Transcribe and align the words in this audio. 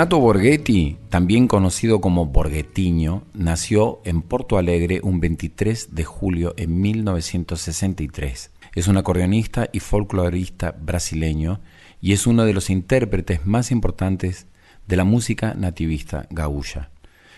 Renato 0.00 0.18
Borghetti, 0.18 0.96
también 1.10 1.46
conocido 1.46 2.00
como 2.00 2.24
Borghettiño, 2.24 3.24
nació 3.34 4.00
en 4.06 4.22
Porto 4.22 4.56
Alegre 4.56 5.02
un 5.02 5.20
23 5.20 5.94
de 5.94 6.04
julio 6.04 6.54
en 6.56 6.80
1963. 6.80 8.50
Es 8.74 8.88
un 8.88 8.96
acordeonista 8.96 9.68
y 9.70 9.80
folclorista 9.80 10.72
brasileño 10.72 11.60
y 12.00 12.14
es 12.14 12.26
uno 12.26 12.46
de 12.46 12.54
los 12.54 12.70
intérpretes 12.70 13.44
más 13.44 13.70
importantes 13.70 14.46
de 14.86 14.96
la 14.96 15.04
música 15.04 15.52
nativista 15.52 16.26
gaúcha. 16.30 16.88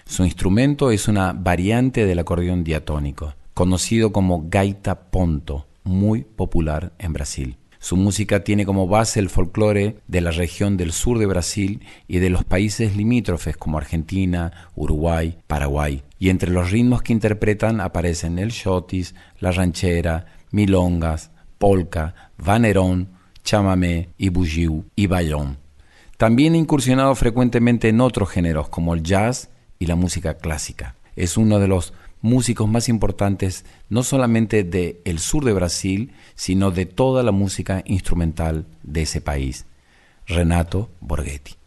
Su 0.05 0.23
instrumento 0.23 0.93
es 0.93 1.09
una 1.09 1.33
variante 1.33 2.07
del 2.07 2.21
acordeón 2.21 2.63
diatónico, 2.63 3.35
conocido 3.55 4.13
como 4.13 4.45
gaita 4.49 5.11
ponto, 5.11 5.67
muy 5.83 6.23
popular 6.23 6.93
en 7.01 7.13
Brasil. 7.13 7.57
Su 7.83 7.97
música 7.97 8.45
tiene 8.45 8.65
como 8.65 8.87
base 8.87 9.19
el 9.19 9.29
folclore 9.29 9.97
de 10.07 10.21
la 10.21 10.31
región 10.31 10.77
del 10.77 10.93
sur 10.93 11.19
de 11.19 11.27
Brasil 11.27 11.85
y 12.07 12.21
de 12.21 12.31
los 12.31 12.45
países 12.45 12.95
limítrofes 12.95 13.57
como 13.57 13.77
Argentina, 13.77 14.53
Uruguay, 14.77 15.37
Paraguay. 15.49 16.05
Y 16.21 16.29
entre 16.29 16.53
los 16.53 16.71
ritmos 16.71 17.03
que 17.03 17.13
interpretan 17.13 17.81
aparecen 17.81 18.39
el 18.39 18.51
shotis, 18.51 19.17
la 19.41 19.51
ranchera, 19.51 20.27
milongas, 20.53 21.33
polka, 21.59 22.31
vanerón, 22.39 23.09
chamamé 23.43 24.11
y 24.17 24.29
bujiu 24.29 24.85
y 24.95 25.09
bayón. 25.09 25.59
También 26.19 26.55
ha 26.55 26.59
incursionado 26.59 27.13
frecuentemente 27.17 27.89
en 27.89 28.01
otros 28.01 28.31
géneros 28.31 28.69
como 28.69 28.95
el 28.95 29.03
jazz 29.03 29.51
y 29.81 29.87
la 29.87 29.97
música 29.97 30.35
clásica. 30.35 30.95
Es 31.17 31.37
uno 31.37 31.59
de 31.59 31.67
los 31.67 31.95
músicos 32.23 32.69
más 32.69 32.89
importantes 32.89 33.67
no 33.91 34.03
solamente 34.03 34.65
del 34.65 34.99
el 35.05 35.19
sur 35.19 35.45
de 35.45 35.53
Brasil, 35.53 36.13
sino 36.35 36.71
de 36.71 36.87
toda 36.87 37.23
la 37.23 37.33
música 37.33 37.83
instrumental 37.85 38.67
de 38.83 39.03
ese 39.03 39.21
país, 39.21 39.67
Renato 40.27 40.89
Borghetti. 41.01 41.62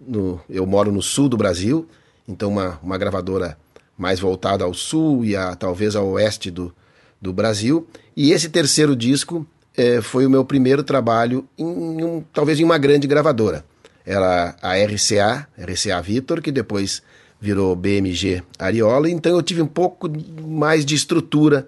No, 0.00 0.40
eu 0.50 0.66
moro 0.66 0.90
no 0.90 1.00
sul 1.00 1.28
do 1.28 1.36
Brasil, 1.36 1.88
então 2.26 2.50
uma, 2.50 2.80
uma 2.82 2.98
gravadora 2.98 3.56
mais 3.96 4.18
voltada 4.18 4.64
ao 4.64 4.74
sul 4.74 5.24
e 5.24 5.36
a, 5.36 5.54
talvez 5.54 5.94
ao 5.94 6.08
oeste 6.08 6.50
do, 6.50 6.74
do 7.22 7.32
Brasil. 7.32 7.86
E 8.22 8.32
esse 8.32 8.50
terceiro 8.50 8.94
disco 8.94 9.46
é, 9.74 10.02
foi 10.02 10.26
o 10.26 10.30
meu 10.30 10.44
primeiro 10.44 10.82
trabalho 10.82 11.48
em 11.56 11.64
um, 11.64 12.22
talvez 12.34 12.60
em 12.60 12.64
uma 12.64 12.76
grande 12.76 13.06
gravadora. 13.06 13.64
Era 14.04 14.54
a 14.60 14.74
RCA, 14.74 15.48
RCA 15.58 16.02
Victor, 16.02 16.42
que 16.42 16.52
depois 16.52 17.02
virou 17.40 17.74
BMG 17.74 18.42
Ariola, 18.58 19.08
então 19.08 19.32
eu 19.34 19.42
tive 19.42 19.62
um 19.62 19.66
pouco 19.66 20.06
mais 20.46 20.84
de 20.84 20.94
estrutura 20.94 21.66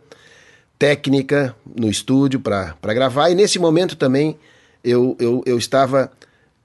técnica 0.78 1.56
no 1.74 1.88
estúdio 1.88 2.38
para 2.38 2.76
gravar, 2.82 3.30
e 3.30 3.34
nesse 3.34 3.58
momento 3.58 3.96
também 3.96 4.36
eu, 4.84 5.16
eu, 5.18 5.42
eu 5.46 5.56
estava 5.56 6.12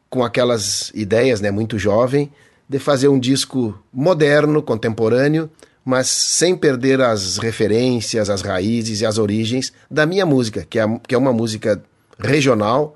com 0.10 0.22
aquelas 0.22 0.92
ideias, 0.94 1.40
né, 1.40 1.50
muito 1.50 1.80
jovem, 1.80 2.30
de 2.68 2.78
fazer 2.78 3.08
um 3.08 3.18
disco 3.18 3.82
moderno, 3.94 4.62
contemporâneo, 4.62 5.50
mas 5.88 6.10
sem 6.10 6.54
perder 6.54 7.00
as 7.00 7.38
referências, 7.38 8.30
as 8.30 8.42
raízes 8.42 9.00
e 9.00 9.06
as 9.06 9.18
origens 9.18 9.72
da 9.90 10.06
minha 10.06 10.26
música, 10.26 10.68
que 10.70 10.78
é, 10.78 10.86
que 11.08 11.16
é 11.16 11.18
uma 11.18 11.32
música 11.32 11.82
regional 12.20 12.94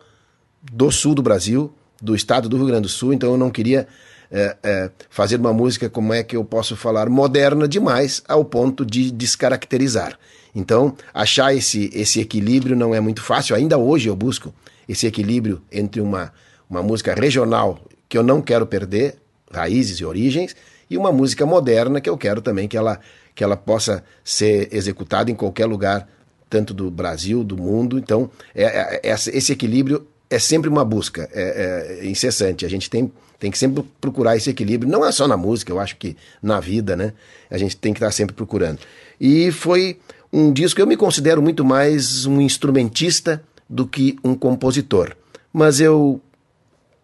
do 0.62 0.92
sul 0.92 1.16
do 1.16 1.22
Brasil, 1.22 1.74
do 2.02 2.14
estado 2.14 2.50
do 2.50 2.58
Rio 2.58 2.66
Grande 2.66 2.82
do 2.82 2.90
Sul, 2.90 3.14
então 3.14 3.32
eu 3.32 3.38
não 3.38 3.50
queria 3.50 3.88
é, 4.30 4.58
é, 4.62 4.92
fazer 5.10 5.38
uma 5.38 5.54
música, 5.54 5.90
como 5.90 6.14
é 6.14 6.22
que 6.22 6.36
eu 6.36 6.44
posso 6.44 6.76
falar, 6.76 7.08
moderna 7.08 7.66
demais 7.66 8.22
ao 8.28 8.44
ponto 8.44 8.86
de 8.86 9.10
descaracterizar. 9.10 10.20
Então, 10.54 10.94
achar 11.14 11.56
esse, 11.56 11.90
esse 11.94 12.20
equilíbrio 12.20 12.76
não 12.76 12.94
é 12.94 13.00
muito 13.00 13.22
fácil, 13.22 13.56
ainda 13.56 13.78
hoje 13.78 14.10
eu 14.10 14.18
busco 14.18 14.54
esse 14.86 15.08
equilíbrio 15.08 15.62
entre 15.72 16.02
uma, 16.02 16.34
uma 16.70 16.84
música 16.84 17.16
regional 17.16 17.80
que 18.10 18.18
eu 18.18 18.24
não 18.24 18.42
quero 18.42 18.68
perder, 18.68 19.16
raízes 19.50 20.02
e 20.02 20.04
origens, 20.04 20.54
e 20.92 20.98
uma 20.98 21.10
música 21.10 21.46
moderna 21.46 22.02
que 22.02 22.10
eu 22.10 22.18
quero 22.18 22.42
também 22.42 22.68
que 22.68 22.76
ela, 22.76 23.00
que 23.34 23.42
ela 23.42 23.56
possa 23.56 24.04
ser 24.26 24.68
executada 24.74 25.32
em 25.32 25.36
qualquer 25.36 25.66
lugar, 25.66 26.06
tanto 26.50 26.74
do 26.74 26.92
Brasil, 26.92 27.46
do 27.46 27.56
mundo. 27.56 27.98
Então, 27.98 28.30
é, 28.54 29.00
é, 29.02 29.02
esse 29.06 29.54
equilíbrio 29.54 30.06
é 30.30 30.38
sempre 30.38 30.70
uma 30.70 30.84
busca 30.84 31.30
é, 31.32 32.02
é, 32.02 32.06
incessante. 32.06 32.66
A 32.66 32.70
gente 32.70 32.90
tem, 32.90 33.10
tem 33.40 33.50
que 33.50 33.58
sempre 33.58 33.86
procurar 34.02 34.36
esse 34.36 34.50
equilíbrio, 34.50 34.92
não 34.92 35.06
é 35.06 35.14
só 35.14 35.30
na 35.30 35.38
música, 35.38 35.72
eu 35.72 35.80
acho 35.80 35.96
que 35.96 36.18
na 36.44 36.60
vida, 36.60 36.94
né? 36.98 37.14
A 37.50 37.58
gente 37.58 37.78
tem 37.78 37.94
que 37.94 38.00
estar 38.00 38.12
sempre 38.12 38.36
procurando. 38.36 38.80
E 39.18 39.50
foi 39.50 39.98
um 40.32 40.52
disco, 40.52 40.82
eu 40.82 40.88
me 40.88 40.98
considero 40.98 41.42
muito 41.42 41.64
mais 41.64 42.26
um 42.26 42.42
instrumentista 42.42 43.42
do 43.70 43.88
que 43.88 44.18
um 44.26 44.36
compositor. 44.36 45.16
Mas 45.54 45.80
eu 45.80 46.20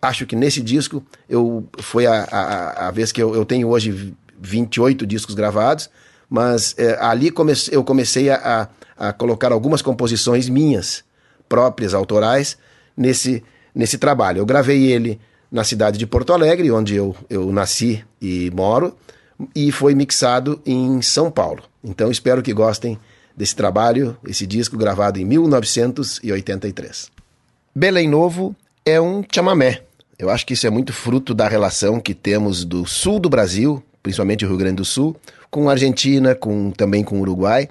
acho 0.08 0.26
que 0.26 0.36
nesse 0.36 0.62
disco 0.62 1.04
eu 1.30 1.68
foi 1.80 2.06
a, 2.06 2.24
a, 2.24 2.88
a 2.88 2.92
vez 2.92 3.12
que 3.12 3.22
eu, 3.22 3.36
eu, 3.36 3.46
tenho 3.46 3.68
hoje 3.70 4.14
28 4.40 5.06
discos 5.06 5.36
gravados, 5.36 5.90
mas 6.30 6.76
é, 6.78 6.98
ali 7.00 7.32
eu 7.72 7.84
comecei 7.84 8.30
a, 8.30 8.70
a, 8.98 9.14
colocar 9.14 9.52
algumas 9.52 9.82
composições 9.82 10.50
minhas, 10.50 11.04
próprias, 11.48 11.94
autorais, 11.94 12.58
nesse, 12.96 13.44
nesse 13.74 13.98
trabalho. 13.98 14.40
Eu 14.40 14.46
gravei 14.46 14.92
ele 14.92 15.20
na 15.52 15.64
cidade 15.64 15.98
de 15.98 16.06
Porto 16.06 16.34
Alegre, 16.34 16.72
onde 16.72 16.96
eu, 16.96 17.16
eu 17.30 17.52
nasci 17.52 18.04
e 18.22 18.52
moro, 18.54 18.96
e 19.56 19.72
foi 19.72 19.96
mixado 19.96 20.62
em 20.66 21.02
São 21.02 21.32
Paulo. 21.32 21.64
Então 21.84 22.12
espero 22.12 22.42
que 22.42 22.54
gostem 22.54 23.00
desse 23.36 23.56
trabalho, 23.56 24.18
esse 24.28 24.48
disco 24.48 24.76
gravado 24.76 25.20
em 25.20 25.26
1983. 25.26 27.12
Belém 27.74 28.10
Novo 28.10 28.56
é 28.84 29.00
um 29.00 29.24
chamamé, 29.32 29.84
eu 30.20 30.30
acho 30.30 30.46
que 30.46 30.54
isso 30.54 30.66
é 30.66 30.70
muito 30.70 30.92
fruto 30.92 31.34
da 31.34 31.48
relação 31.48 32.00
que 32.00 32.14
temos 32.14 32.66
do 32.66 32.86
sul 32.86 33.20
do 33.20 33.30
Brasil, 33.30 33.84
principalmente 34.02 34.46
o 34.46 34.48
Rio 34.48 34.58
Grande 34.58 34.78
do 34.78 34.86
Sul, 34.86 35.16
com 35.50 35.70
a 35.70 35.74
Argentina, 35.74 36.34
com, 36.34 36.72
também 36.72 37.04
com 37.04 37.18
o 37.18 37.22
Uruguai, 37.22 37.70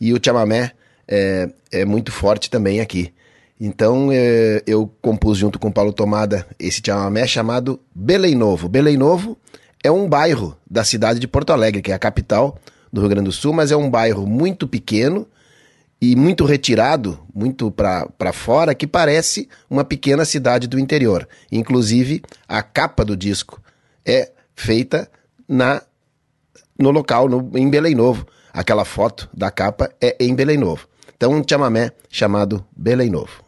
e 0.00 0.12
o 0.12 0.20
chamamé 0.22 0.72
é, 1.06 1.48
é 1.70 1.84
muito 1.84 2.10
forte 2.10 2.50
também 2.50 2.80
aqui. 2.80 3.12
Então 3.60 4.08
é, 4.12 4.62
eu 4.66 4.90
compus 5.00 5.38
junto 5.38 5.58
com 5.58 5.70
Paulo 5.70 5.92
Tomada 5.92 6.46
esse 6.58 6.82
chamamé 6.84 7.26
chamado 7.26 7.80
Belém 7.94 8.34
Novo. 8.34 8.68
Belém 8.68 8.96
Novo 8.96 9.38
é 9.82 9.90
um 9.90 10.08
bairro 10.08 10.56
da 10.68 10.82
cidade 10.82 11.20
de 11.20 11.28
Porto 11.28 11.52
Alegre, 11.52 11.80
que 11.80 11.92
é 11.92 11.94
a 11.94 11.98
capital 11.98 12.58
do 12.92 13.00
Rio 13.00 13.10
Grande 13.10 13.26
do 13.26 13.32
Sul, 13.32 13.52
mas 13.52 13.70
é 13.70 13.76
um 13.76 13.88
bairro 13.88 14.26
muito 14.26 14.66
pequeno 14.66 15.26
e 16.04 16.14
muito 16.14 16.44
retirado, 16.44 17.18
muito 17.34 17.70
para 17.70 18.32
fora, 18.32 18.74
que 18.74 18.86
parece 18.86 19.48
uma 19.70 19.84
pequena 19.84 20.26
cidade 20.26 20.66
do 20.66 20.78
interior. 20.78 21.26
Inclusive, 21.50 22.20
a 22.46 22.62
capa 22.62 23.04
do 23.04 23.16
disco 23.16 23.58
é 24.04 24.30
feita 24.54 25.10
na 25.48 25.80
no 26.78 26.90
local, 26.90 27.28
no, 27.28 27.50
em 27.56 27.70
Belém 27.70 27.94
Novo. 27.94 28.26
Aquela 28.52 28.84
foto 28.84 29.30
da 29.32 29.50
capa 29.50 29.90
é 30.00 30.16
em 30.20 30.34
Belém 30.34 30.58
Novo. 30.58 30.86
Então, 31.16 31.32
um 31.32 31.42
chamamé 31.48 31.92
chamado 32.10 32.64
Belém 32.76 33.08
Novo. 33.08 33.42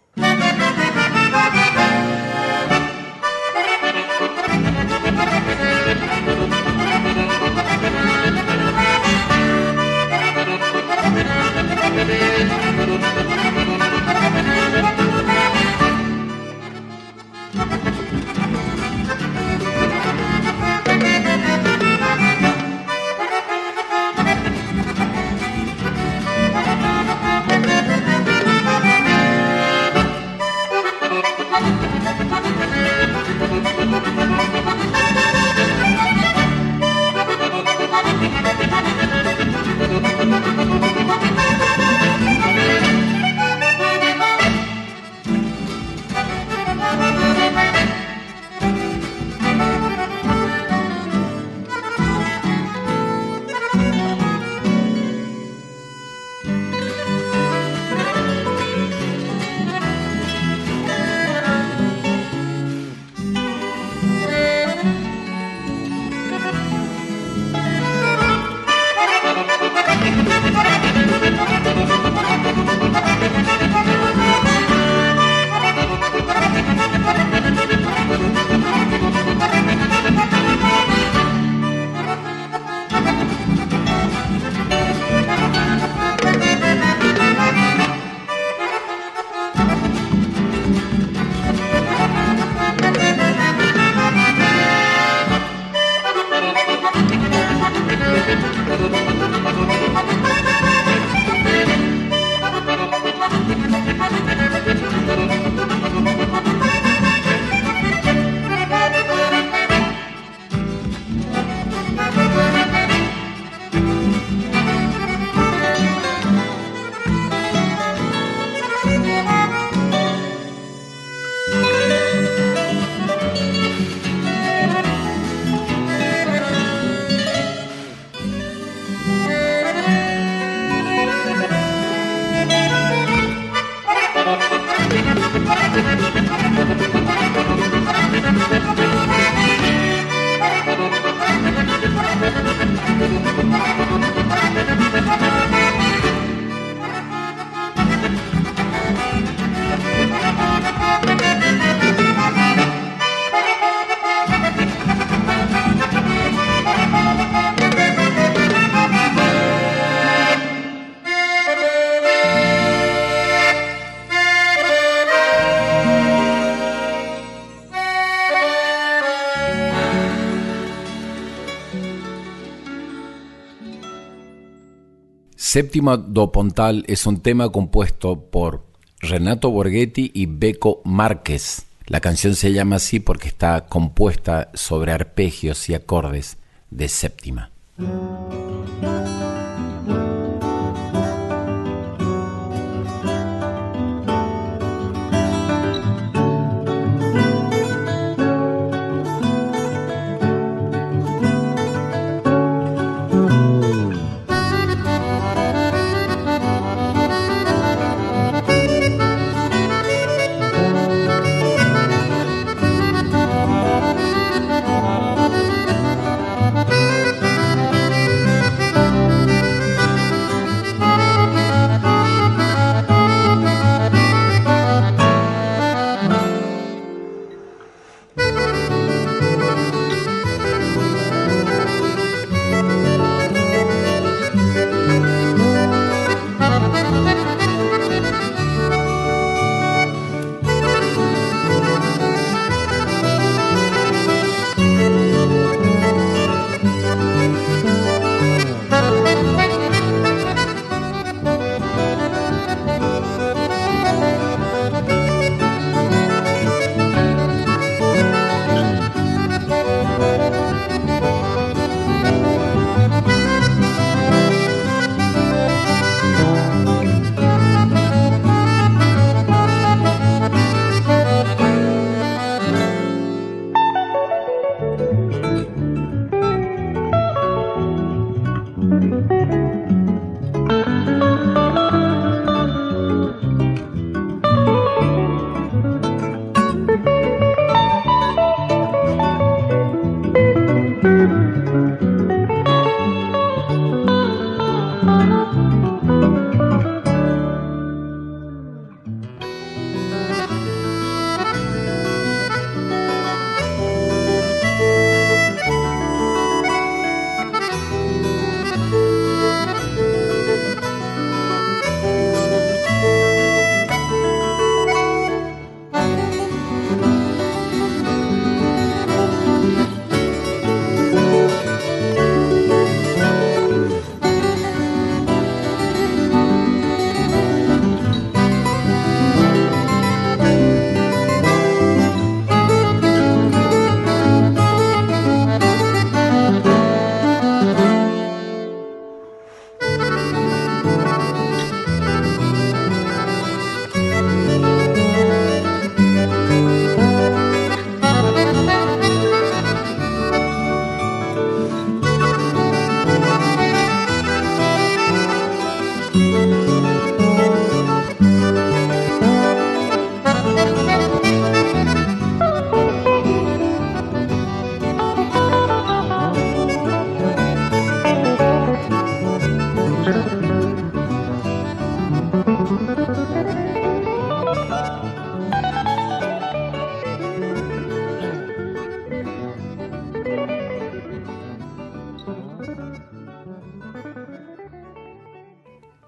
Séptima 175.57 175.97
do 175.97 176.33
Pontal 176.33 176.85
es 176.87 177.07
un 177.07 177.23
tema 177.23 177.49
compuesto 177.51 178.21
por 178.21 178.67
Renato 179.01 179.51
Borghetti 179.51 180.11
y 180.13 180.27
Beco 180.27 180.83
Márquez. 180.85 181.65
La 181.87 182.01
canción 182.01 182.35
se 182.35 182.53
llama 182.53 182.77
así 182.77 183.01
porque 183.01 183.29
está 183.29 183.65
compuesta 183.67 184.51
sobre 184.53 184.93
arpegios 184.93 185.71
y 185.71 185.75
acordes 185.75 186.37
de 186.69 186.91
séptima. 186.91 187.53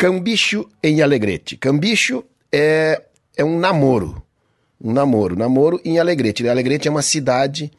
Cambicho 0.09 0.67
em 0.83 1.03
Alegrete. 1.03 1.55
Cambicho 1.59 2.25
é, 2.51 3.03
é 3.37 3.45
um 3.45 3.59
namoro. 3.59 4.23
Um 4.83 4.91
namoro. 4.91 5.37
Namoro 5.37 5.79
em 5.85 5.99
Alegrete. 5.99 6.49
Alegrete 6.49 6.89
é 6.89 6.91
uma 6.91 7.03
cidade 7.03 7.71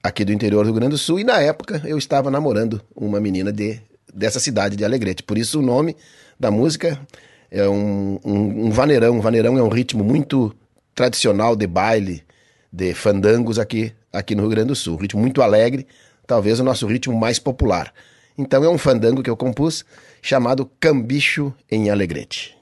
aqui 0.00 0.24
do 0.24 0.32
interior 0.32 0.62
do 0.62 0.66
Rio 0.66 0.74
Grande 0.76 0.92
do 0.92 0.98
Sul 0.98 1.18
e 1.18 1.24
na 1.24 1.40
época 1.40 1.82
eu 1.84 1.98
estava 1.98 2.30
namorando 2.30 2.80
uma 2.94 3.18
menina 3.18 3.52
de, 3.52 3.80
dessa 4.14 4.38
cidade 4.38 4.76
de 4.76 4.84
Alegrete. 4.84 5.24
Por 5.24 5.36
isso 5.36 5.58
o 5.58 5.62
nome 5.62 5.96
da 6.38 6.48
música 6.48 6.96
é 7.50 7.68
um, 7.68 8.20
um, 8.24 8.66
um 8.66 8.70
vaneirão. 8.70 9.16
Um 9.16 9.20
vaneirão 9.20 9.58
é 9.58 9.62
um 9.62 9.68
ritmo 9.68 10.04
muito 10.04 10.54
tradicional 10.94 11.56
de 11.56 11.66
baile, 11.66 12.22
de 12.72 12.94
fandangos 12.94 13.58
aqui, 13.58 13.92
aqui 14.12 14.36
no 14.36 14.42
Rio 14.42 14.50
Grande 14.50 14.68
do 14.68 14.76
Sul. 14.76 14.94
Um 14.94 15.00
ritmo 15.00 15.20
muito 15.20 15.42
alegre, 15.42 15.88
talvez 16.24 16.60
o 16.60 16.64
nosso 16.64 16.86
ritmo 16.86 17.18
mais 17.18 17.40
popular. 17.40 17.92
Então 18.38 18.62
é 18.62 18.68
um 18.68 18.78
fandango 18.78 19.24
que 19.24 19.30
eu 19.30 19.36
compus 19.36 19.84
chamado 20.22 20.70
Cambicho 20.80 21.54
em 21.70 21.90
Alegrete. 21.90 22.56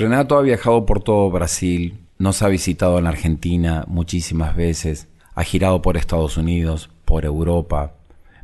Renato 0.00 0.38
ha 0.38 0.40
viajado 0.40 0.86
por 0.86 1.02
todo 1.02 1.30
Brasil, 1.30 1.98
nos 2.16 2.40
ha 2.40 2.48
visitado 2.48 2.98
en 2.98 3.06
Argentina 3.06 3.84
muchísimas 3.86 4.56
veces, 4.56 5.08
ha 5.34 5.44
girado 5.44 5.82
por 5.82 5.98
Estados 5.98 6.38
Unidos, 6.38 6.88
por 7.04 7.26
Europa, 7.26 7.96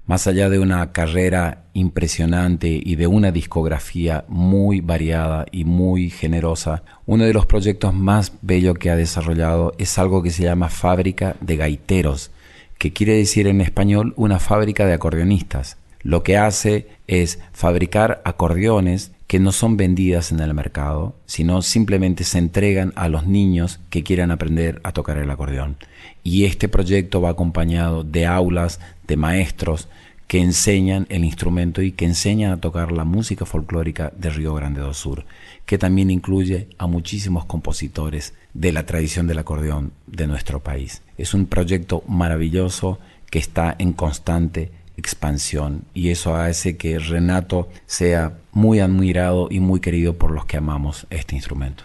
más 0.05 0.27
allá 0.27 0.51
de 0.51 0.59
una 0.59 0.93
carrera 0.93 1.65
impresionante 1.73 2.69
y 2.69 2.97
de 2.97 3.07
una 3.07 3.33
discografía 3.33 4.27
muy 4.29 4.83
variada 4.83 5.47
y 5.51 5.65
muy 5.65 6.11
generosa, 6.11 6.83
uno 7.07 7.25
de 7.25 7.33
los 7.33 7.47
proyectos 7.47 7.95
más 7.95 8.35
bellos 8.43 8.77
que 8.77 8.91
ha 8.91 8.97
desarrollado 8.97 9.73
es 9.79 9.97
algo 9.97 10.23
que 10.23 10.33
se 10.33 10.43
llama 10.43 10.69
Fábrica 10.69 11.37
de 11.41 11.57
Gaiteros, 11.57 12.33
que 12.77 12.93
quiere 12.93 13.15
decir 13.15 13.47
en 13.47 13.63
español 13.63 14.13
una 14.17 14.41
fábrica 14.41 14.85
de 14.85 14.93
acordeonistas. 14.93 15.79
Lo 16.03 16.23
que 16.23 16.37
hace 16.37 16.87
es 17.07 17.39
fabricar 17.55 18.21
acordeones 18.27 19.13
que 19.27 19.41
no 19.41 19.53
son 19.53 19.77
vendidas 19.77 20.31
en 20.31 20.41
el 20.41 20.55
mercado, 20.55 21.17
sino 21.27 21.63
simplemente 21.63 22.25
se 22.25 22.39
entregan 22.39 22.93
a 22.97 23.09
los 23.09 23.27
niños 23.27 23.81
que 23.91 24.03
quieran 24.03 24.31
aprender 24.31 24.81
a 24.85 24.93
tocar 24.93 25.19
el 25.19 25.31
acordeón. 25.31 25.77
Y 26.23 26.45
este 26.45 26.69
proyecto 26.69 27.21
va 27.21 27.31
acompañado 27.31 28.05
de 28.05 28.27
aulas, 28.27 28.81
de 29.07 29.17
maestros 29.17 29.89
que 30.27 30.41
enseñan 30.41 31.07
el 31.09 31.25
instrumento 31.25 31.83
y 31.83 31.93
que 31.93 32.05
enseñan 32.05 32.53
a 32.53 32.61
tocar 32.61 32.91
la 32.91 33.05
música 33.05 33.47
folclórica 33.47 34.13
de 34.17 34.31
Río 34.31 34.55
Grande 34.55 34.81
do 34.81 34.93
Sur, 34.93 35.25
que 35.67 35.79
también 35.79 36.11
incluye 36.11 36.69
a 36.79 36.87
muchísimos 36.87 37.45
compositores 37.45 38.35
de 38.53 38.73
la 38.73 38.87
tradición 38.87 39.27
del 39.27 39.39
acordeón 39.39 39.93
de 40.07 40.27
nuestro 40.27 40.61
país. 40.61 41.03
Es 41.17 41.33
un 41.33 41.47
proyecto 41.47 42.03
maravilloso 42.09 42.99
que 43.31 43.39
está 43.39 43.77
en 43.79 43.93
constante 43.93 44.73
expansión 44.97 45.83
y 45.95 46.11
eso 46.11 46.35
hace 46.35 46.77
que 46.77 46.99
Renato 46.99 47.69
sea 47.87 48.39
muy 48.53 48.81
admirado 48.81 49.49
y 49.51 49.61
muy 49.61 49.81
querido 49.81 50.15
por 50.15 50.31
los 50.31 50.47
que 50.47 50.57
amamos 50.57 51.07
este 51.11 51.35
instrumento. 51.35 51.85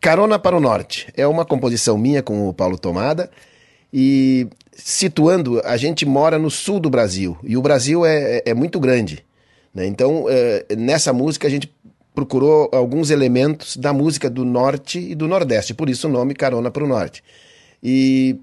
Carona 0.00 0.38
para 0.38 0.56
o 0.56 0.60
Norte 0.60 1.10
é 1.16 1.26
uma 1.26 1.46
composição 1.46 1.96
minha 1.96 2.22
com 2.22 2.48
o 2.48 2.52
Paulo 2.52 2.76
Tomada 2.76 3.30
e 3.92 4.46
situando, 4.72 5.62
a 5.64 5.76
gente 5.76 6.04
mora 6.04 6.38
no 6.38 6.50
sul 6.50 6.78
do 6.78 6.90
Brasil 6.90 7.38
e 7.42 7.56
o 7.56 7.62
Brasil 7.62 8.04
é, 8.04 8.38
é, 8.38 8.42
é 8.50 8.54
muito 8.54 8.78
grande. 8.78 9.24
Né? 9.72 9.86
Então, 9.86 10.26
é, 10.28 10.66
nessa 10.76 11.12
música, 11.12 11.46
a 11.46 11.50
gente 11.50 11.72
procurou 12.14 12.68
alguns 12.72 13.10
elementos 13.10 13.76
da 13.76 13.92
música 13.92 14.30
do 14.30 14.44
norte 14.44 14.98
e 14.98 15.14
do 15.14 15.26
nordeste, 15.26 15.74
por 15.74 15.88
isso 15.90 16.06
o 16.06 16.10
nome 16.10 16.34
Carona 16.34 16.70
para 16.70 16.84
o 16.84 16.88
Norte. 16.88 17.24
E 17.86 18.40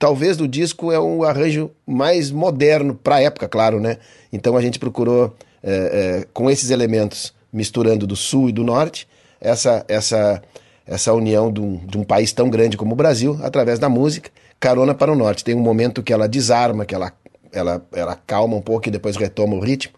talvez 0.00 0.36
do 0.36 0.48
disco 0.48 0.90
é 0.90 0.98
um 0.98 1.22
arranjo 1.22 1.70
mais 1.86 2.32
moderno 2.32 2.92
para 2.92 3.16
a 3.16 3.22
época, 3.22 3.46
claro, 3.46 3.78
né? 3.78 3.98
Então 4.32 4.56
a 4.56 4.60
gente 4.60 4.80
procurou, 4.80 5.36
é, 5.62 6.22
é, 6.22 6.26
com 6.32 6.50
esses 6.50 6.70
elementos, 6.70 7.32
misturando 7.52 8.04
do 8.04 8.16
sul 8.16 8.48
e 8.48 8.52
do 8.52 8.64
norte, 8.64 9.06
essa, 9.40 9.84
essa, 9.86 10.42
essa 10.84 11.14
união 11.14 11.52
de 11.52 11.60
um, 11.60 11.76
de 11.86 11.96
um 11.96 12.02
país 12.02 12.32
tão 12.32 12.50
grande 12.50 12.76
como 12.76 12.94
o 12.94 12.96
Brasil, 12.96 13.38
através 13.42 13.78
da 13.78 13.88
música 13.88 14.28
Carona 14.58 14.92
para 14.92 15.12
o 15.12 15.16
Norte. 15.16 15.44
Tem 15.44 15.54
um 15.54 15.60
momento 15.60 16.02
que 16.02 16.12
ela 16.12 16.26
desarma, 16.28 16.84
que 16.84 16.96
ela, 16.96 17.12
ela, 17.52 17.80
ela 17.92 18.16
calma 18.26 18.56
um 18.56 18.60
pouco 18.60 18.88
e 18.88 18.90
depois 18.90 19.16
retoma 19.16 19.54
o 19.54 19.60
ritmo. 19.60 19.94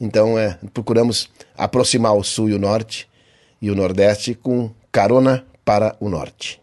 Então, 0.00 0.38
é, 0.38 0.56
procuramos 0.72 1.28
aproximar 1.58 2.14
o 2.14 2.22
Sul 2.22 2.50
e 2.50 2.54
o 2.54 2.60
Norte 2.60 3.08
e 3.60 3.72
o 3.72 3.74
Nordeste 3.74 4.34
com 4.34 4.70
Carona 4.92 5.44
para 5.64 5.96
o 5.98 6.08
Norte. 6.08 6.60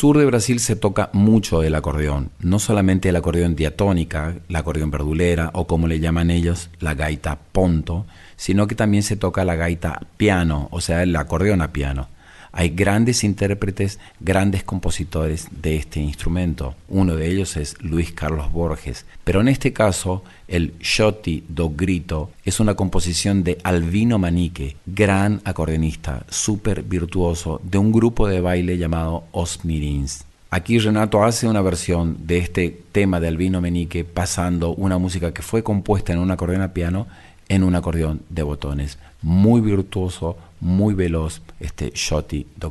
Sur 0.00 0.16
de 0.16 0.24
Brasil 0.24 0.60
se 0.60 0.76
toca 0.76 1.10
mucho 1.12 1.62
el 1.62 1.74
acordeón, 1.74 2.30
no 2.38 2.58
solamente 2.58 3.10
el 3.10 3.16
acordeón 3.16 3.54
diatónica, 3.54 4.34
la 4.48 4.60
acordeón 4.60 4.90
verdulera 4.90 5.50
o 5.52 5.66
como 5.66 5.88
le 5.88 6.00
llaman 6.00 6.30
ellos, 6.30 6.70
la 6.78 6.94
gaita 6.94 7.38
ponto, 7.52 8.06
sino 8.34 8.66
que 8.66 8.74
también 8.74 9.02
se 9.02 9.16
toca 9.16 9.44
la 9.44 9.56
gaita 9.56 10.00
piano, 10.16 10.68
o 10.70 10.80
sea, 10.80 11.02
el 11.02 11.14
acordeón 11.14 11.60
a 11.60 11.74
piano. 11.74 12.08
Hay 12.52 12.70
grandes 12.70 13.22
intérpretes, 13.24 13.98
grandes 14.18 14.64
compositores 14.64 15.48
de 15.50 15.76
este 15.76 16.00
instrumento. 16.00 16.74
Uno 16.88 17.16
de 17.16 17.28
ellos 17.28 17.56
es 17.56 17.80
Luis 17.80 18.12
Carlos 18.12 18.50
Borges. 18.52 19.06
Pero 19.24 19.40
en 19.40 19.48
este 19.48 19.72
caso, 19.72 20.24
el 20.48 20.74
Shoti 20.80 21.44
do 21.48 21.70
Grito 21.70 22.30
es 22.44 22.58
una 22.58 22.74
composición 22.74 23.44
de 23.44 23.58
Albino 23.62 24.18
Manique, 24.18 24.76
gran 24.86 25.40
acordeonista, 25.44 26.24
súper 26.28 26.82
virtuoso, 26.82 27.60
de 27.62 27.78
un 27.78 27.92
grupo 27.92 28.26
de 28.26 28.40
baile 28.40 28.78
llamado 28.78 29.24
Os 29.32 29.64
Mirins. 29.64 30.24
Aquí 30.52 30.80
Renato 30.80 31.22
hace 31.22 31.46
una 31.46 31.62
versión 31.62 32.26
de 32.26 32.38
este 32.38 32.76
tema 32.90 33.20
de 33.20 33.28
Albino 33.28 33.60
Manique 33.60 34.04
pasando 34.04 34.74
una 34.74 34.98
música 34.98 35.32
que 35.32 35.42
fue 35.42 35.62
compuesta 35.62 36.12
en 36.12 36.18
un 36.18 36.32
acordeón 36.32 36.62
a 36.62 36.72
piano 36.72 37.06
en 37.48 37.64
un 37.64 37.74
acordeón 37.74 38.22
de 38.28 38.42
botones. 38.42 38.98
Muy 39.22 39.60
virtuoso, 39.60 40.36
muy 40.60 40.94
veloz, 40.94 41.42
este 41.58 41.90
Shoti 41.94 42.46
do 42.56 42.70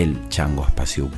el 0.00 0.28
Chango 0.30 0.66
Espacio. 0.66 1.10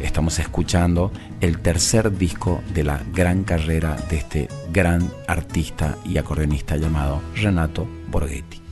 Estamos 0.00 0.38
escuchando 0.38 1.12
el 1.40 1.58
tercer 1.58 2.16
disco 2.16 2.62
de 2.72 2.82
la 2.82 3.00
gran 3.12 3.44
carrera 3.44 3.96
de 4.08 4.16
este 4.16 4.48
gran 4.72 5.10
artista 5.28 5.98
y 6.04 6.16
acordeonista 6.16 6.76
llamado 6.76 7.20
Renato 7.36 7.86
Borghetti. 8.08 8.62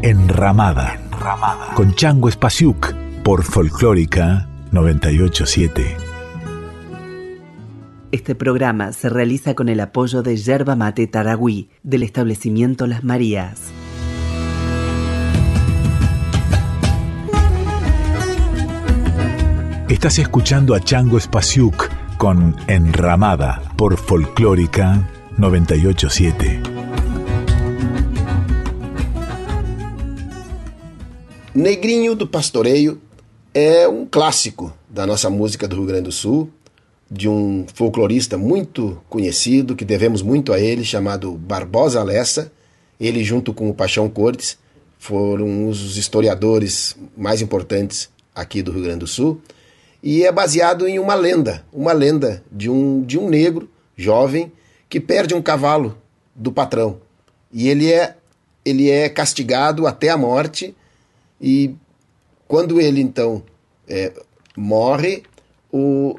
Enramada, 0.00 0.94
Enramada. 0.94 1.74
con 1.74 1.94
Chango 1.94 2.28
Espasiuk 2.28 2.92
por 3.22 3.44
Folclórica 3.44 4.48
987. 4.72 6.01
Este 8.12 8.34
programa 8.34 8.92
se 8.92 9.08
realiza 9.08 9.54
con 9.54 9.70
el 9.70 9.80
apoyo 9.80 10.22
de 10.22 10.36
Yerba 10.36 10.76
Mate 10.76 11.06
Taragüí 11.06 11.70
del 11.82 12.02
establecimiento 12.02 12.86
Las 12.86 13.02
Marías. 13.02 13.58
Estás 19.88 20.18
escuchando 20.18 20.74
a 20.74 20.80
Chango 20.80 21.18
Spasiuk 21.18 21.88
con 22.18 22.54
Enramada 22.66 23.62
por 23.78 23.96
Folclórica 23.96 25.08
987. 25.38 26.60
Negrinho 31.54 32.14
do 32.14 32.26
Pastoreio 32.26 33.00
é 33.54 33.88
um 33.88 34.04
clássico 34.04 34.70
da 34.86 35.06
nossa 35.06 35.30
música 35.30 35.66
do 35.66 35.76
Rio 35.76 35.86
Grande 35.86 36.04
do 36.04 36.12
Sul 36.12 36.50
de 37.12 37.28
um 37.28 37.66
folclorista 37.74 38.38
muito 38.38 38.98
conhecido, 39.10 39.76
que 39.76 39.84
devemos 39.84 40.22
muito 40.22 40.50
a 40.50 40.58
ele, 40.58 40.82
chamado 40.82 41.32
Barbosa 41.32 42.02
Lessa. 42.02 42.50
Ele, 42.98 43.22
junto 43.22 43.52
com 43.52 43.68
o 43.68 43.74
Paixão 43.74 44.08
Cortes, 44.08 44.56
foram 44.98 45.68
os 45.68 45.98
historiadores 45.98 46.96
mais 47.14 47.42
importantes 47.42 48.08
aqui 48.34 48.62
do 48.62 48.72
Rio 48.72 48.84
Grande 48.84 49.00
do 49.00 49.06
Sul. 49.06 49.42
E 50.02 50.24
é 50.24 50.32
baseado 50.32 50.88
em 50.88 50.98
uma 50.98 51.14
lenda, 51.14 51.62
uma 51.70 51.92
lenda 51.92 52.42
de 52.50 52.70
um, 52.70 53.02
de 53.02 53.18
um 53.18 53.28
negro 53.28 53.68
jovem 53.94 54.50
que 54.88 54.98
perde 54.98 55.34
um 55.34 55.42
cavalo 55.42 55.98
do 56.34 56.50
patrão. 56.50 56.98
E 57.52 57.68
ele 57.68 57.92
é 57.92 58.16
ele 58.64 58.90
é 58.90 59.08
castigado 59.08 59.86
até 59.86 60.08
a 60.08 60.16
morte 60.16 60.74
e 61.40 61.74
quando 62.46 62.80
ele 62.80 63.00
então 63.00 63.42
é, 63.88 64.12
morre, 64.56 65.24
o, 65.70 66.16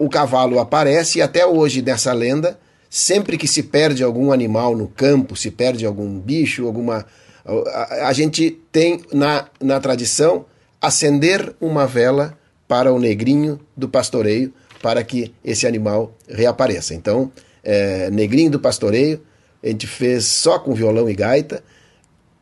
o 0.00 0.08
cavalo 0.08 0.58
aparece 0.58 1.18
e 1.18 1.22
até 1.22 1.46
hoje 1.46 1.82
nessa 1.82 2.12
lenda, 2.12 2.58
sempre 2.88 3.36
que 3.36 3.48
se 3.48 3.62
perde 3.62 4.02
algum 4.02 4.32
animal 4.32 4.76
no 4.76 4.88
campo, 4.88 5.36
se 5.36 5.50
perde 5.50 5.84
algum 5.84 6.18
bicho, 6.18 6.66
alguma 6.66 7.06
a, 7.44 8.08
a 8.08 8.12
gente 8.12 8.50
tem 8.72 9.02
na, 9.12 9.46
na 9.60 9.80
tradição 9.80 10.46
acender 10.80 11.54
uma 11.60 11.86
vela 11.86 12.38
para 12.66 12.92
o 12.92 12.98
negrinho 12.98 13.60
do 13.76 13.88
pastoreio 13.88 14.52
para 14.84 15.02
que 15.02 15.34
esse 15.42 15.66
animal 15.66 16.14
reapareça. 16.28 16.94
Então, 16.94 17.32
é, 17.62 18.10
Negrinho 18.10 18.50
do 18.50 18.60
Pastoreio, 18.60 19.22
a 19.62 19.68
gente 19.68 19.86
fez 19.86 20.26
só 20.26 20.58
com 20.58 20.74
violão 20.74 21.08
e 21.08 21.14
gaita, 21.14 21.64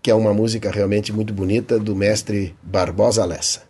que 0.02 0.10
é 0.10 0.14
uma 0.14 0.34
música 0.34 0.68
realmente 0.68 1.12
muito 1.12 1.32
bonita 1.32 1.78
do 1.78 1.94
mestre 1.94 2.52
Barbosa 2.60 3.24
Lessa. 3.24 3.62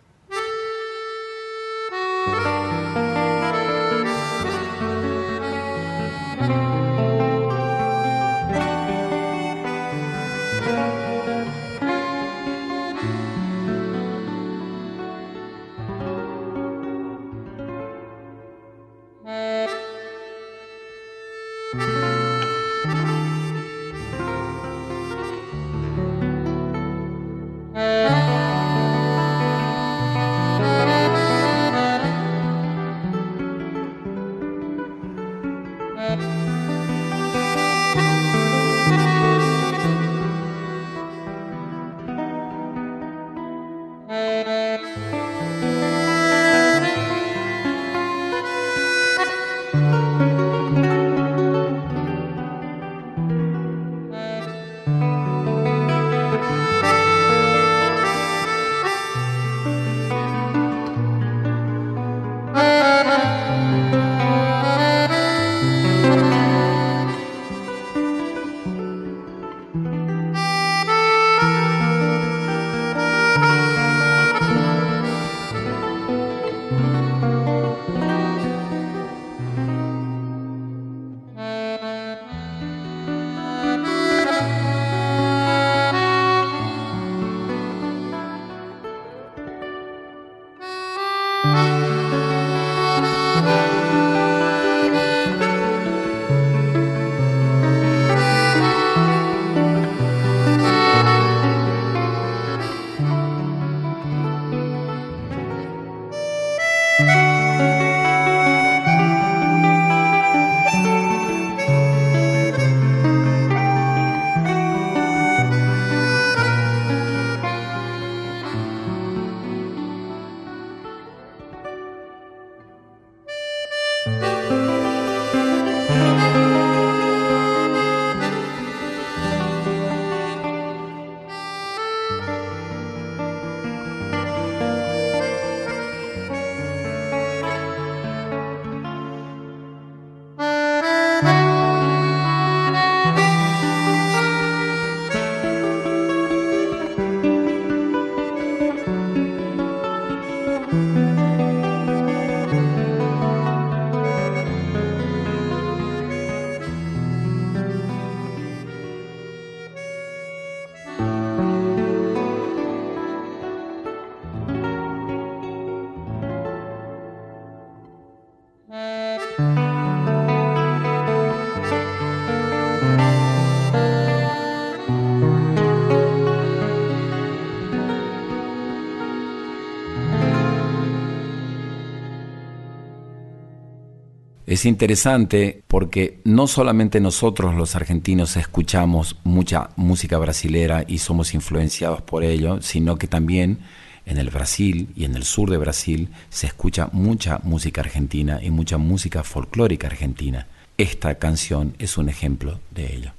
Es 184.53 184.65
interesante 184.65 185.63
porque 185.67 186.19
no 186.25 186.45
solamente 186.45 186.99
nosotros 186.99 187.55
los 187.55 187.75
argentinos 187.75 188.37
escuchamos 188.37 189.17
mucha 189.23 189.71
música 189.77 190.19
brasilera 190.19 190.83
y 190.87 190.99
somos 190.99 191.33
influenciados 191.33 192.03
por 192.03 192.23
ello, 192.23 192.61
sino 192.61 192.99
que 192.99 193.07
también 193.07 193.57
en 194.05 194.19
el 194.19 194.29
Brasil 194.29 194.89
y 194.95 195.05
en 195.05 195.15
el 195.15 195.23
sur 195.23 195.49
de 195.49 195.57
Brasil 195.57 196.09
se 196.29 196.45
escucha 196.45 196.87
mucha 196.91 197.39
música 197.41 197.81
argentina 197.81 198.41
y 198.43 198.51
mucha 198.51 198.77
música 198.77 199.23
folclórica 199.23 199.87
argentina. 199.87 200.45
Esta 200.77 201.15
canción 201.15 201.73
es 201.79 201.97
un 201.97 202.07
ejemplo 202.07 202.59
de 202.69 202.95
ello. 202.95 203.11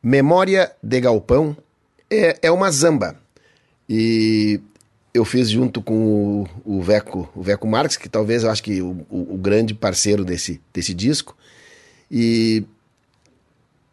Memória 0.00 0.70
de 0.80 1.00
Galpão 1.00 1.56
é, 2.08 2.38
é 2.42 2.50
uma 2.52 2.70
zamba. 2.70 3.16
E 3.88 4.60
eu 5.18 5.24
fiz 5.24 5.50
junto 5.50 5.82
com 5.82 6.46
o, 6.64 6.78
o 6.78 6.82
Veco, 6.82 7.28
o 7.34 7.42
Veco 7.42 7.66
Marques, 7.66 7.96
que 7.96 8.08
talvez 8.08 8.42
eu 8.42 8.50
acho 8.50 8.62
que 8.62 8.80
o, 8.80 9.06
o, 9.10 9.34
o, 9.34 9.36
grande 9.36 9.74
parceiro 9.74 10.24
desse, 10.24 10.60
desse 10.72 10.94
disco. 10.94 11.36
E 12.10 12.64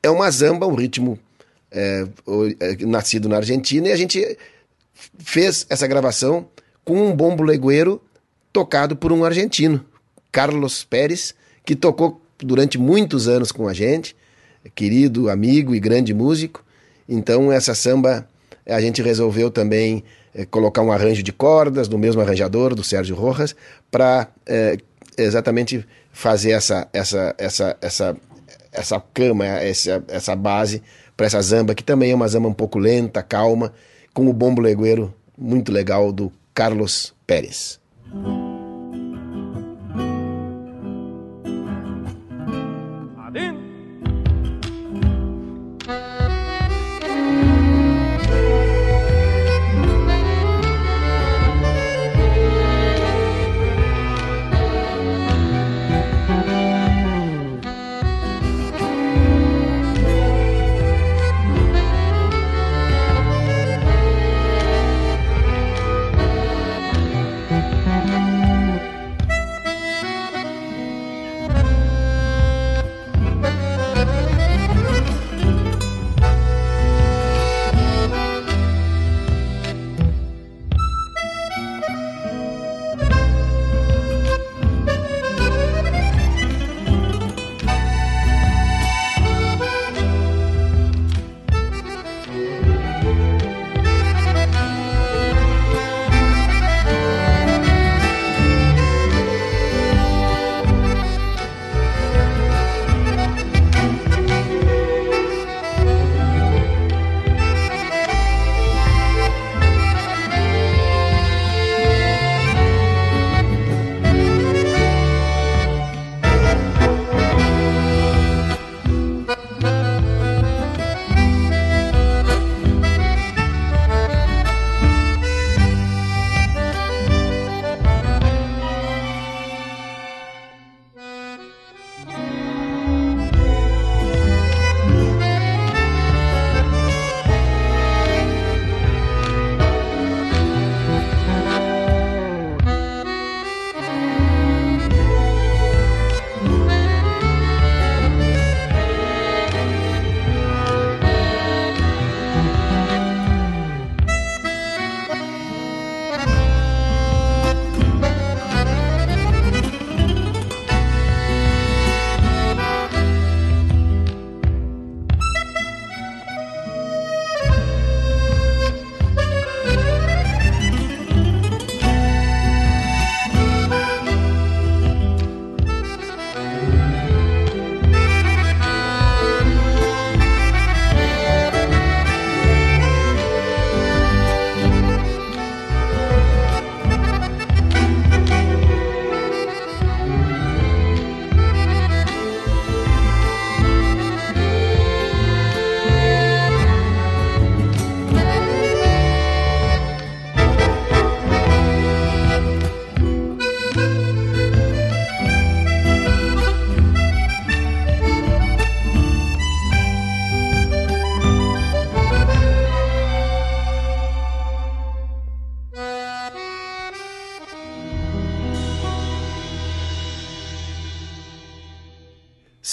é 0.01 0.09
uma 0.09 0.29
zamba, 0.31 0.67
um 0.67 0.75
ritmo 0.75 1.19
é, 1.71 2.07
é, 2.59 2.85
nascido 2.85 3.27
na 3.27 3.37
Argentina, 3.37 3.87
e 3.87 3.91
a 3.91 3.95
gente 3.95 4.37
fez 5.17 5.65
essa 5.69 5.87
gravação 5.87 6.47
com 6.83 7.09
um 7.09 7.15
bombo 7.15 7.43
legueiro 7.43 8.01
tocado 8.53 8.95
por 8.95 9.11
um 9.11 9.25
argentino, 9.25 9.83
Carlos 10.31 10.83
Pérez, 10.83 11.33
que 11.65 11.75
tocou 11.75 12.21
durante 12.37 12.77
muitos 12.77 13.27
anos 13.27 13.51
com 13.51 13.67
a 13.67 13.73
gente, 13.73 14.15
querido 14.73 15.29
amigo 15.29 15.73
e 15.75 15.79
grande 15.79 16.13
músico. 16.13 16.63
Então 17.09 17.51
essa 17.51 17.75
samba 17.75 18.27
a 18.65 18.79
gente 18.79 19.01
resolveu 19.01 19.51
também 19.51 20.03
é, 20.35 20.45
colocar 20.45 20.81
um 20.81 20.91
arranjo 20.91 21.23
de 21.23 21.31
cordas 21.31 21.87
do 21.87 21.97
mesmo 21.97 22.21
arranjador, 22.21 22.75
do 22.75 22.83
Sérgio 22.83 23.15
Rojas, 23.15 23.55
para 23.89 24.27
é, 24.45 24.77
exatamente 25.17 25.85
fazer 26.11 26.51
essa, 26.51 26.87
essa, 26.91 27.33
essa, 27.37 27.77
essa, 27.81 28.17
essa 28.71 29.03
cama, 29.13 29.45
essa, 29.45 30.03
essa 30.09 30.35
base 30.35 30.83
para 31.15 31.25
essa 31.25 31.41
zamba, 31.41 31.73
que 31.73 31.83
também 31.83 32.11
é 32.11 32.15
uma 32.15 32.27
zamba 32.27 32.49
um 32.49 32.53
pouco 32.53 32.77
lenta, 32.77 33.23
calma, 33.23 33.71
com 34.13 34.27
o 34.27 34.33
bombo 34.33 34.61
legueiro 34.61 35.13
muito 35.37 35.71
legal 35.71 36.11
do 36.11 36.31
Carlos 36.53 37.13
Pérez. 37.25 37.79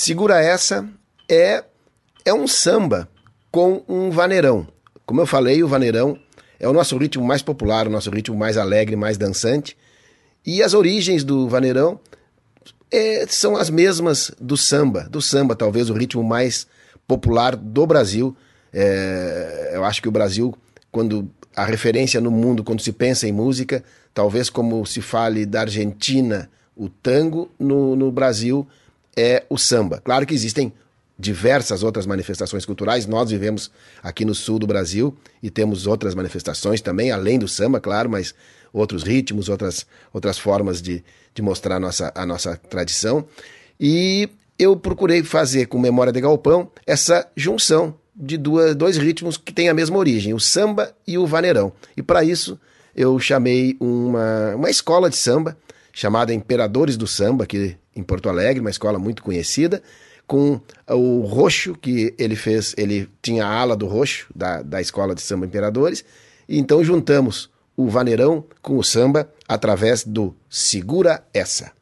Segura 0.04 0.42
essa 0.42 0.84
é 1.30 1.62
é 2.24 2.34
um 2.34 2.48
samba 2.48 3.08
com 3.52 3.84
um 3.88 4.10
vaneirão. 4.10 4.66
Como 5.06 5.20
eu 5.20 5.26
falei, 5.26 5.62
o 5.62 5.68
vaneirão 5.68 6.18
é 6.58 6.68
o 6.68 6.72
nosso 6.72 6.96
ritmo 6.96 7.24
mais 7.24 7.40
popular, 7.40 7.86
o 7.86 7.90
nosso 7.90 8.10
ritmo 8.10 8.36
mais 8.36 8.56
alegre, 8.56 8.96
mais 8.96 9.16
dançante. 9.16 9.76
E 10.44 10.60
as 10.60 10.74
origens 10.74 11.22
do 11.22 11.48
vaneirão 11.48 12.00
é, 12.90 13.26
são 13.28 13.56
as 13.56 13.70
mesmas 13.70 14.32
do 14.40 14.56
samba. 14.56 15.06
Do 15.08 15.22
samba, 15.22 15.54
talvez 15.54 15.88
o 15.88 15.94
ritmo 15.94 16.24
mais 16.24 16.66
popular 17.06 17.54
do 17.54 17.86
Brasil. 17.86 18.36
É, 18.74 19.70
eu 19.72 19.84
acho 19.84 20.02
que 20.02 20.08
o 20.08 20.12
Brasil, 20.12 20.52
quando 20.90 21.30
a 21.54 21.64
referência 21.64 22.20
no 22.20 22.32
mundo, 22.32 22.64
quando 22.64 22.82
se 22.82 22.90
pensa 22.90 23.28
em 23.28 23.32
música, 23.32 23.84
talvez 24.12 24.50
como 24.50 24.84
se 24.84 25.00
fale 25.00 25.46
da 25.46 25.60
Argentina, 25.60 26.50
o 26.76 26.88
tango, 26.88 27.48
no, 27.56 27.94
no 27.94 28.10
Brasil 28.10 28.66
é 29.16 29.44
o 29.48 29.58
samba. 29.58 30.00
Claro 30.02 30.26
que 30.26 30.34
existem 30.34 30.72
diversas 31.18 31.82
outras 31.82 32.06
manifestações 32.06 32.64
culturais. 32.64 33.06
Nós 33.06 33.30
vivemos 33.30 33.70
aqui 34.02 34.24
no 34.24 34.34
sul 34.34 34.58
do 34.58 34.66
Brasil 34.66 35.16
e 35.42 35.50
temos 35.50 35.86
outras 35.86 36.14
manifestações 36.14 36.80
também, 36.80 37.10
além 37.10 37.38
do 37.38 37.46
samba, 37.46 37.80
claro, 37.80 38.10
mas 38.10 38.34
outros 38.72 39.02
ritmos, 39.02 39.48
outras, 39.48 39.86
outras 40.12 40.38
formas 40.38 40.80
de, 40.80 41.04
de 41.34 41.42
mostrar 41.42 41.76
a 41.76 41.80
nossa, 41.80 42.12
a 42.14 42.26
nossa 42.26 42.56
tradição. 42.56 43.24
E 43.78 44.28
eu 44.58 44.76
procurei 44.76 45.22
fazer 45.22 45.66
com 45.66 45.78
Memória 45.78 46.12
de 46.12 46.20
Galpão 46.20 46.70
essa 46.86 47.28
junção 47.36 47.94
de 48.14 48.36
duas, 48.36 48.74
dois 48.74 48.96
ritmos 48.96 49.36
que 49.36 49.52
têm 49.52 49.68
a 49.68 49.74
mesma 49.74 49.96
origem, 49.96 50.34
o 50.34 50.40
samba 50.40 50.94
e 51.06 51.18
o 51.18 51.26
vaneirão. 51.26 51.72
E 51.96 52.02
para 52.02 52.24
isso 52.24 52.58
eu 52.94 53.18
chamei 53.18 53.76
uma, 53.80 54.54
uma 54.54 54.70
escola 54.70 55.08
de 55.08 55.16
samba 55.16 55.56
chamada 55.92 56.32
Imperadores 56.32 56.96
do 56.96 57.06
Samba, 57.06 57.44
aqui 57.44 57.76
em 57.94 58.02
Porto 58.02 58.28
Alegre, 58.28 58.60
uma 58.60 58.70
escola 58.70 58.98
muito 58.98 59.22
conhecida, 59.22 59.82
com 60.26 60.60
o 60.88 61.20
Roxo, 61.20 61.74
que 61.74 62.14
ele 62.18 62.36
fez, 62.36 62.74
ele 62.78 63.08
tinha 63.20 63.44
a 63.44 63.52
ala 63.52 63.76
do 63.76 63.86
Roxo, 63.86 64.28
da, 64.34 64.62
da 64.62 64.80
Escola 64.80 65.14
de 65.14 65.20
Samba 65.20 65.46
Imperadores, 65.46 66.04
e 66.48 66.58
então 66.58 66.82
juntamos 66.82 67.50
o 67.76 67.88
vaneirão 67.88 68.44
com 68.60 68.78
o 68.78 68.84
samba 68.84 69.30
através 69.48 70.04
do 70.04 70.34
Segura 70.48 71.24
Essa. 71.34 71.72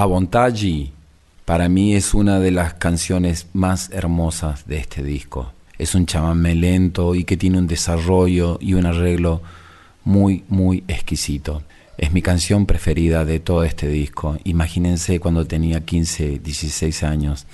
A 0.00 0.04
Vontade 0.04 0.92
para 1.44 1.68
mí 1.68 1.96
es 1.96 2.14
una 2.14 2.38
de 2.38 2.52
las 2.52 2.74
canciones 2.74 3.48
más 3.52 3.90
hermosas 3.90 4.64
de 4.68 4.76
este 4.76 5.02
disco. 5.02 5.52
Es 5.76 5.96
un 5.96 6.06
chamamé 6.06 6.54
lento 6.54 7.16
y 7.16 7.24
que 7.24 7.36
tiene 7.36 7.58
un 7.58 7.66
desarrollo 7.66 8.58
y 8.60 8.74
un 8.74 8.86
arreglo 8.86 9.42
muy, 10.04 10.44
muy 10.48 10.84
exquisito. 10.86 11.64
Es 11.96 12.12
mi 12.12 12.22
canción 12.22 12.64
preferida 12.64 13.24
de 13.24 13.40
todo 13.40 13.64
este 13.64 13.88
disco. 13.88 14.38
Imagínense 14.44 15.18
cuando 15.18 15.48
tenía 15.48 15.84
15, 15.84 16.38
16 16.38 17.02
años 17.02 17.46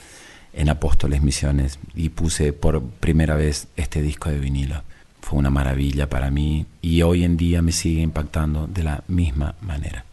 en 0.53 0.68
Apóstoles 0.68 1.22
Misiones 1.22 1.78
y 1.95 2.11
puse 2.11 2.53
por 2.53 2.82
primera 2.82 3.36
vez 3.36 3.68
este 3.76 4.03
disco 4.03 4.28
de 4.28 4.38
vinilo. 4.38 4.82
Fue 5.22 5.38
una 5.38 5.49
maravilla 5.49 6.11
para 6.11 6.30
mí 6.30 6.66
y 6.82 7.01
hoy 7.01 7.24
en 7.24 7.38
día 7.38 7.62
me 7.62 7.72
sigue 7.72 8.03
impactando 8.03 8.66
de 8.66 8.82
la 8.82 9.03
misma 9.09 9.55
manera. 9.62 10.05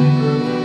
Música 0.00 0.59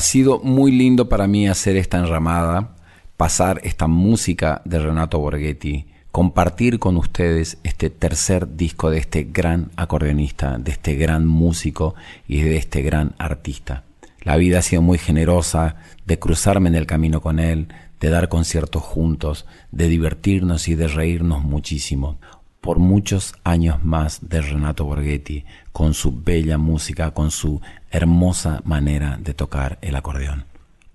Ha 0.00 0.02
sido 0.02 0.38
muy 0.38 0.72
lindo 0.72 1.10
para 1.10 1.26
mí 1.26 1.46
hacer 1.46 1.76
esta 1.76 1.98
enramada, 1.98 2.74
pasar 3.18 3.60
esta 3.64 3.86
música 3.86 4.62
de 4.64 4.78
Renato 4.78 5.18
Borghetti, 5.18 5.88
compartir 6.10 6.78
con 6.78 6.96
ustedes 6.96 7.58
este 7.64 7.90
tercer 7.90 8.56
disco 8.56 8.88
de 8.90 8.96
este 8.96 9.24
gran 9.24 9.70
acordeonista, 9.76 10.56
de 10.56 10.70
este 10.70 10.94
gran 10.94 11.26
músico 11.26 11.96
y 12.26 12.40
de 12.40 12.56
este 12.56 12.80
gran 12.80 13.14
artista. 13.18 13.84
La 14.22 14.38
vida 14.38 14.60
ha 14.60 14.62
sido 14.62 14.80
muy 14.80 14.96
generosa 14.96 15.76
de 16.06 16.18
cruzarme 16.18 16.70
en 16.70 16.76
el 16.76 16.86
camino 16.86 17.20
con 17.20 17.38
él, 17.38 17.68
de 18.00 18.08
dar 18.08 18.30
conciertos 18.30 18.82
juntos, 18.82 19.44
de 19.70 19.88
divertirnos 19.88 20.66
y 20.68 20.76
de 20.76 20.88
reírnos 20.88 21.44
muchísimo. 21.44 22.16
Por 22.60 22.78
muchos 22.78 23.34
años 23.42 23.82
más 23.82 24.28
de 24.28 24.40
Renato 24.42 24.84
Borghetti, 24.84 25.44
con 25.72 25.94
su 25.94 26.12
bella 26.12 26.58
música, 26.58 27.10
con 27.12 27.30
su 27.30 27.60
hermosa 27.90 28.60
manera 28.64 29.18
de 29.20 29.32
tocar 29.34 29.78
el 29.80 29.96
acordeón. 29.96 30.44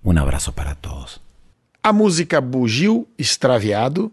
Um 0.04 0.16
abraço 0.18 0.52
para 0.52 0.76
todos. 0.76 1.20
A 1.82 1.92
música 1.92 2.40
Bugio 2.40 3.06
Extraviado. 3.18 4.12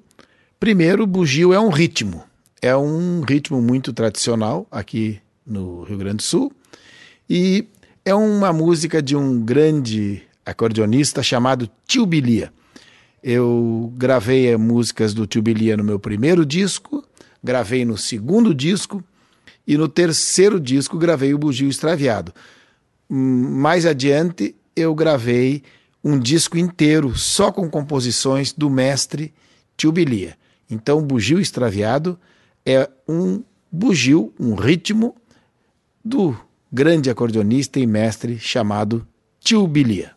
Primeiro, 0.60 1.06
bugio 1.06 1.54
é 1.54 1.60
um 1.60 1.70
ritmo. 1.70 2.24
É 2.62 2.76
um 2.76 3.22
ritmo 3.22 3.62
muito 3.62 3.94
tradicional 3.94 4.66
aqui 4.72 5.20
no 5.46 5.84
Rio 5.84 5.98
Grande 5.98 6.18
do 6.18 6.24
Sul. 6.24 6.52
E 7.30 7.68
é 8.06 8.16
uma 8.16 8.52
música 8.52 9.02
de 9.02 9.16
um 9.16 9.40
grande 9.40 10.24
acordeonista 10.46 11.22
chamado 11.22 11.70
Tio 11.86 12.06
Bilia. 12.06 12.52
Eu 13.22 13.94
gravei 13.96 14.56
músicas 14.58 15.14
do 15.14 15.28
Tio 15.28 15.42
Bilia 15.42 15.78
no 15.78 15.84
meu 15.84 16.00
primeiro 16.00 16.46
disco, 16.46 17.03
gravei 17.44 17.84
no 17.84 17.98
segundo 17.98 18.54
disco 18.54 19.04
e 19.68 19.78
no 19.78 19.88
terceiro 19.88 20.60
disco 20.60 20.98
gravei 20.98 21.34
o 21.34 21.38
Bugio 21.38 21.70
Extraviado. 21.70 22.34
Mais 23.10 23.86
adiante 23.86 24.56
eu 24.76 24.96
gravei 24.96 25.64
um 26.04 26.20
disco 26.20 26.58
inteiro 26.58 27.16
só 27.16 27.52
com 27.52 27.70
composições 27.70 28.52
do 28.52 28.70
mestre 28.70 29.34
Tio 29.78 29.92
Bilia. 29.92 30.36
Então, 30.70 31.02
Bugio 31.02 31.40
Extraviado 31.40 32.20
é 32.66 32.90
um 33.08 33.44
bugio, 33.72 34.34
um 34.40 34.56
ritmo 34.56 35.16
do 36.04 36.36
grande 36.72 37.10
acordeonista 37.10 37.80
e 37.80 37.86
mestre 37.86 38.40
chamado 38.40 39.08
Tio 39.40 39.68
Bilia. 39.68 40.14